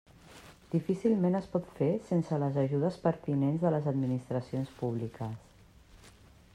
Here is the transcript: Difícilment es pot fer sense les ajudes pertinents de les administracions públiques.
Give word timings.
Difícilment 0.75 1.37
es 1.39 1.49
pot 1.51 1.67
fer 1.81 1.89
sense 2.07 2.39
les 2.45 2.57
ajudes 2.63 2.97
pertinents 3.05 3.63
de 3.67 3.73
les 3.77 3.91
administracions 3.93 4.75
públiques. 4.83 6.13